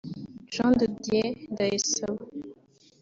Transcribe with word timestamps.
Jean 0.53 0.71
de 0.79 0.85
Dieu 1.03 1.25
Ndayisaba 1.51 2.21